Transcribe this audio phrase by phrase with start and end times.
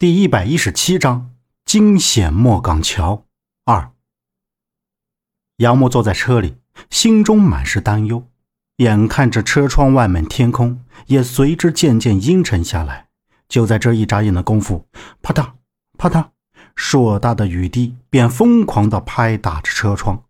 [0.00, 3.24] 第一百一十七章惊险莫港桥
[3.64, 3.90] 二。
[5.56, 6.56] 杨木坐在车里，
[6.88, 8.24] 心中满是担忧，
[8.76, 13.08] 眼看着车窗外面天空也随之渐渐阴沉下来。
[13.48, 14.86] 就在这一眨眼的功夫，
[15.20, 15.54] 啪嗒
[15.96, 16.28] 啪嗒，
[16.76, 20.22] 硕大的雨滴便疯狂地拍打着车窗。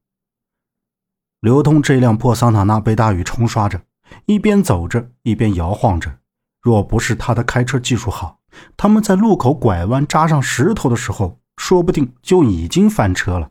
[1.40, 3.82] 刘通这辆破桑塔纳被大雨冲刷着，
[4.24, 6.20] 一边走着一边摇晃着。
[6.62, 8.37] 若不是他的开车技术好，
[8.76, 13.50] 他们在路口拐弯扎上石头的时候，说不定就已经翻车了。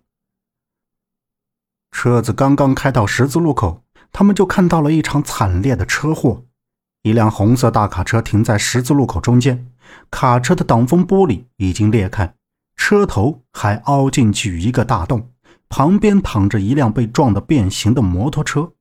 [1.91, 6.44] 车子刚刚开到十字路口，他们就看到了一场惨烈的车祸。
[7.04, 9.72] 一辆红色大卡车停在十字路口中间，
[10.12, 12.36] 卡车的挡风玻璃已经裂开，
[12.76, 15.31] 车头还凹进去一个大洞。
[15.70, 18.72] 旁边躺着一辆被撞得变形的摩托车，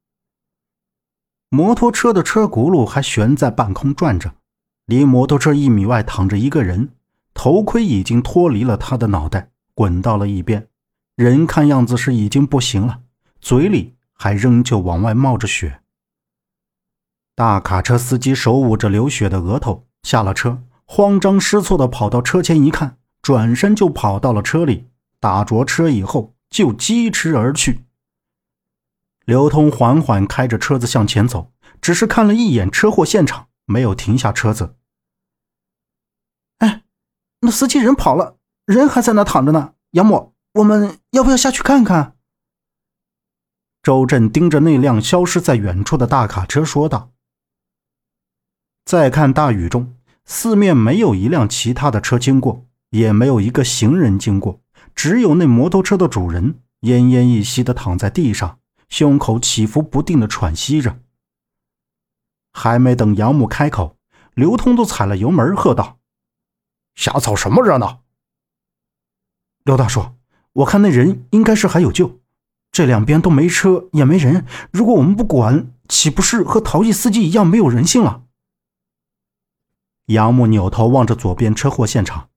[1.49, 4.33] 摩托车的车轱辘还悬在半空转着，
[4.87, 6.91] 离摩托车一米外躺着一个人，
[7.35, 10.67] 头盔已经脱离了他的脑袋，滚到了一边，
[11.15, 13.01] 人看样子是已经不行了，
[13.41, 15.81] 嘴里还仍旧往外冒着血。
[17.35, 24.87] 大卡车司机手捂着流血的额头下了车，慌张失措地跑到车前一看，转身就跑到了车里，
[25.21, 26.33] 打着车以后。
[26.49, 27.85] 就疾驰而去。
[29.25, 31.51] 刘通缓缓开着车子向前走，
[31.83, 34.77] 只是看了一眼车祸现场，没有停下车子。
[36.59, 36.83] 哎，
[37.41, 39.75] 那司机人跑了，人还在那躺着呢。
[39.91, 42.17] 杨某，我们要不要下去看看？
[43.83, 47.13] 周震盯着那辆消失在远处的大卡车说道。
[48.85, 54.61] 再看大雨中，四面没有一辆其他的车经过，也没有一个行人经过。
[54.95, 58.59] 只有那摩托车的主人奄奄一息的躺在地上，
[58.89, 60.99] 胸口起伏不定的喘息着。
[62.57, 63.99] 还没等杨木开口，
[64.33, 65.99] 刘通都踩了油门，喝道
[66.97, 68.03] ：“瞎凑什么热闹？”
[69.65, 70.15] 刘大叔，
[70.55, 72.19] 我看那人应该是还有救，
[72.73, 78.23] 这两边都没车也没人，如果我们不管，岂不是和逃逸司机一样没有人性了？
[80.07, 82.31] 杨木扭头望着左边车祸现场。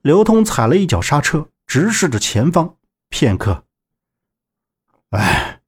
[0.00, 2.76] 刘通踩了一脚刹车，直视着前方。
[3.10, 3.64] 片刻，
[5.10, 5.60] 哎，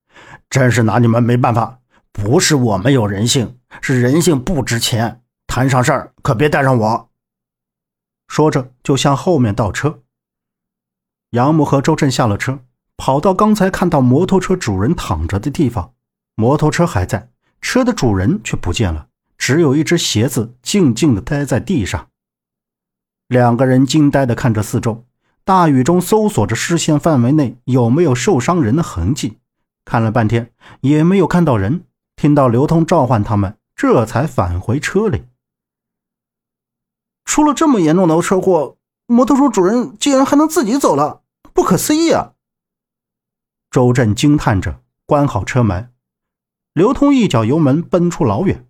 [0.49, 1.81] 真是拿你们没办法。
[2.17, 5.21] 不是我没有人性，是人性不值钱。
[5.47, 7.11] 摊上事儿可别带上我。
[8.27, 10.01] 说着，就向后面倒车。
[11.31, 12.61] 杨木和周震下了车，
[12.97, 15.93] 跑到刚才看到摩托车主人躺着的地方。
[16.35, 22.09] 摩托车还在，车的主人却不见了，只有一只鞋子静静地待在地上。
[23.29, 25.05] 两个人惊呆地看着四周，
[25.45, 29.39] 大雨中搜索着视线范围内有没有受伤人的痕迹，
[29.85, 30.51] 看了半天
[30.81, 31.85] 也没有看到人。
[32.17, 35.27] 听到刘通召唤他们，这才返回车里。
[37.25, 41.23] 出了这么严重的车祸，摩托车主人竟然还能自己走了，
[41.53, 42.33] 不可思议啊！
[43.71, 45.93] 周震惊叹着，关好车门。
[46.73, 48.67] 刘通一脚油门奔出老远。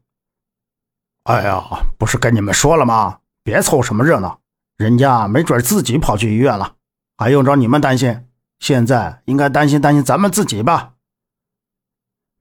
[1.25, 1.63] 哎呀，
[1.99, 3.21] 不是跟你们说了吗？
[3.43, 4.41] 别凑什么热闹！
[4.77, 6.77] 人家没准自己跑去医院了，
[7.17, 8.27] 还用着你们担心？
[8.59, 10.95] 现在应该担心担心咱们自己吧。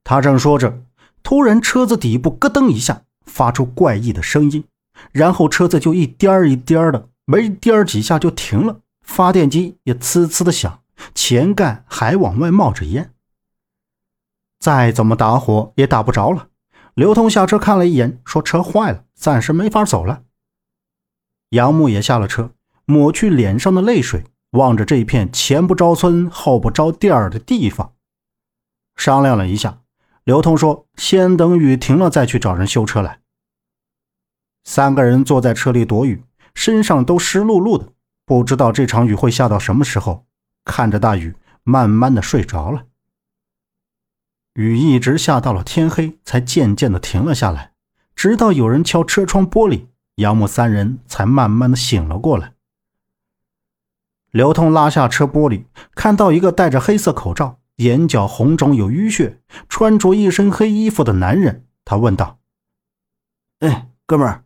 [0.03, 0.81] 他正说着，
[1.25, 4.63] 突然车子底部咯噔一下，发出怪异的声音，
[5.11, 10.83] 然后车子就一颠儿一颠儿的，没颠儿几下就停了，发电机也呲呲的响，
[11.15, 13.11] 前盖还往外冒着烟。
[14.59, 16.49] 再怎么打火也打不着了。
[16.93, 20.21] 刘通下车看了一眼，说：“车坏了，暂时没法走了。”
[21.49, 22.51] 杨木也下了车，
[22.85, 27.93] 抹去脸上的泪水，望着这片前不着村后不着店儿的地方，
[28.95, 29.79] 商量了一下，
[30.25, 33.21] 刘通说：“先等雨停了再去找人修车来。”
[34.65, 36.23] 三个人坐在车里躲雨，
[36.55, 37.93] 身上都湿漉漉的，
[38.25, 40.25] 不知道这场雨会下到什么时候。
[40.63, 42.87] 看着大雨，慢慢的睡着了。
[44.53, 47.73] 雨一直下到了天黑，才渐渐的停了下来，
[48.15, 49.85] 直到有人敲车窗玻璃。
[50.15, 52.53] 杨木三人才慢慢的醒了过来。
[54.31, 61.65] 刘通拉下车玻璃，看到一个戴着黑色口罩、眼角红肿有淤血、穿着一身黑衣服的男人。
[61.83, 62.39] 他问道
[63.59, 64.43] ：“哎，哥们儿，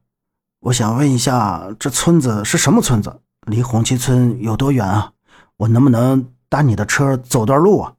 [0.59, 3.21] 我想问一下，这村子是什么村子？
[3.47, 5.13] 离红旗村有多远啊？
[5.57, 7.95] 我能不能搭你的车走段路啊？”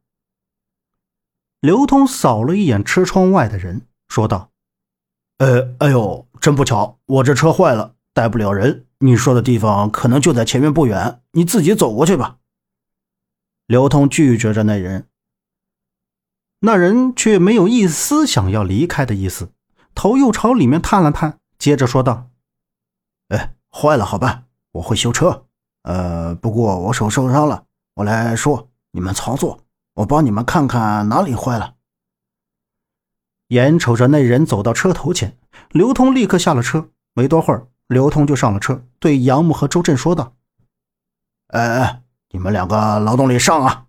[1.60, 4.50] 刘通扫了一眼车窗外的人，说道。
[5.38, 8.86] 呃，哎呦，真不巧，我这车坏了，带不了人。
[8.98, 12.38] 你说的地方可能就在前面不远，你自己走过去吧。
[13.66, 15.06] 刘通拒绝着那人，
[16.60, 19.50] 那人却没有一丝想要离开的意思，
[19.94, 22.28] 头又朝里面探了探，接着说道
[23.28, 25.46] ：“哎，坏了好办，我会修车。
[25.82, 27.64] 呃，不过我手受伤了，
[27.94, 29.60] 我来说，你们操作，
[29.94, 31.76] 我帮你们看看哪里坏了。
[33.48, 35.38] 眼瞅着那人走到车头前，
[35.70, 36.90] 刘通立刻下了车。
[37.14, 40.34] 没多会儿，刘通就上了车，对杨木和周震说道
[41.48, 43.86] ：“哎，你们两个劳动力上啊！”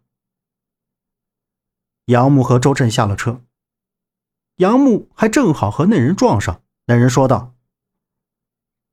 [2.11, 3.41] 杨木和周震下了车，
[4.57, 6.61] 杨木还正好和那人撞上。
[6.87, 7.55] 那人说道：“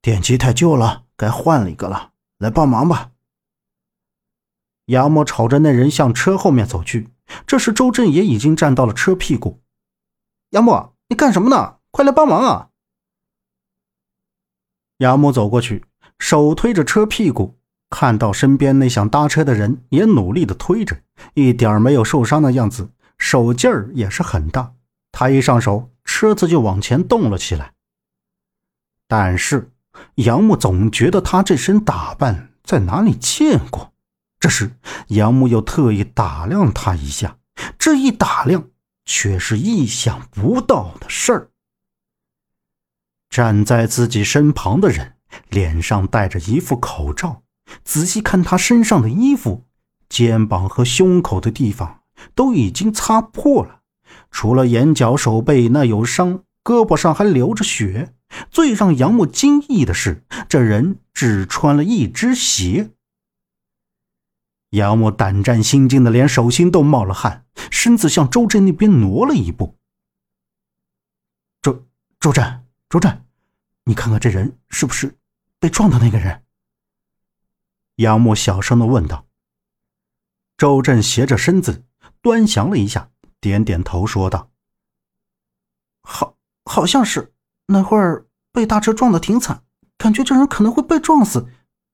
[0.00, 3.10] 电机太旧了，该换了一个了，来帮忙吧。”
[4.86, 7.08] 杨木朝着那人向车后面走去。
[7.44, 9.60] 这时，周震也已经站到了车屁股。
[10.50, 11.78] 杨木，你干什么呢？
[11.90, 12.70] 快来帮忙啊！
[14.98, 15.84] 杨木走过去，
[16.20, 17.58] 手推着车屁股，
[17.90, 21.02] 看到身边那想搭车的人也努力的推着，
[21.34, 24.74] 一点没有受伤的样子，手劲儿也是很大。
[25.12, 27.74] 他一上手，车子就往前动了起来。
[29.06, 29.70] 但是
[30.16, 33.92] 杨木总觉得他这身打扮在哪里见过。
[34.40, 34.72] 这时，
[35.08, 37.38] 杨木又特意打量他一下，
[37.78, 38.70] 这一打量。
[39.10, 41.48] 却是意想不到的事儿。
[43.30, 45.14] 站在自己身旁的人
[45.48, 47.42] 脸上戴着一副口罩，
[47.82, 49.64] 仔细看他身上的衣服，
[50.10, 52.02] 肩膀和胸口的地方
[52.34, 53.82] 都已经擦破了，
[54.30, 58.14] 除了眼角、手背那有伤，胳膊上还流着血。
[58.50, 62.90] 最让杨木惊异的是，这人只穿了一只鞋。
[64.70, 69.78] 杨木胆战心惊的，连手心都冒了汗，身子向周震那边挪了一步。
[71.62, 71.86] 周
[72.20, 73.24] 周震，周震，
[73.84, 75.16] 你看看这人是不是
[75.58, 76.42] 被撞的那个人？
[77.96, 79.24] 杨木小声的问道。
[80.58, 81.84] 周震斜着身子
[82.20, 83.10] 端详了一下，
[83.40, 84.50] 点点头说道
[86.02, 87.32] ：“好，好像是
[87.66, 89.62] 那会儿被大车撞的挺惨，
[89.96, 91.48] 感觉这人可能会被撞死，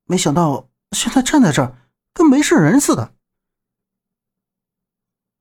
[0.05, 1.79] 没想到现在站在这儿。”
[2.17, 3.12] 跟没事人似的。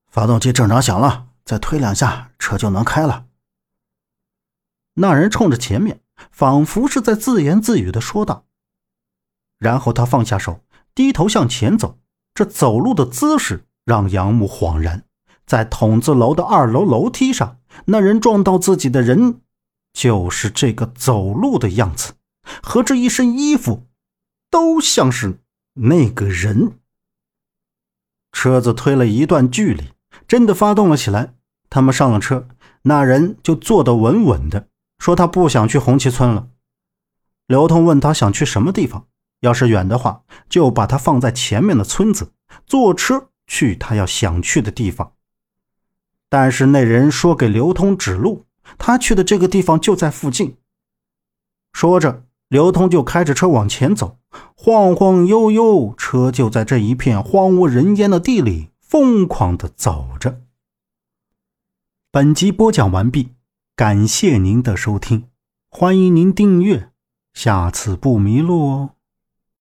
[0.08, 3.28] 发动机正常响了，再推两下，车就能开了。
[4.94, 6.00] 那人冲着前面，
[6.32, 8.46] 仿佛是在自言自语的说道。
[9.60, 10.64] 然后他放下手，
[10.96, 12.00] 低头向前走。
[12.34, 15.04] 这走路的姿势让杨木恍然，
[15.46, 19.40] 在筒子楼的二楼楼梯上，那人撞到自己的人，
[19.92, 22.14] 就是这个走路的样子，
[22.62, 23.86] 和这一身衣服，
[24.50, 25.40] 都像是。
[25.76, 26.78] 那个人，
[28.30, 29.90] 车子推了一段距离，
[30.28, 31.34] 真的发动了起来。
[31.68, 32.46] 他们上了车，
[32.82, 34.68] 那人就坐得稳稳的，
[35.00, 36.46] 说他不想去红旗村了。
[37.48, 39.08] 刘通问他想去什么地方，
[39.40, 42.30] 要是远的话，就把他放在前面的村子，
[42.64, 45.12] 坐车去他要想去的地方。
[46.28, 48.44] 但是那人说给刘通指路，
[48.78, 50.56] 他去的这个地方就在附近。
[51.72, 52.24] 说着。
[52.48, 54.18] 刘通就开着车往前走，
[54.54, 60.42] 晃晃悠悠，车就在这一片荒无人烟的地里疯狂的走着。
[62.12, 63.30] 本集播讲完毕，
[63.74, 65.24] 感谢您的收听，
[65.68, 66.90] 欢迎您订阅，
[67.32, 68.93] 下次不迷路哦。